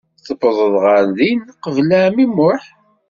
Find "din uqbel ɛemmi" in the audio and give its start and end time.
1.17-2.25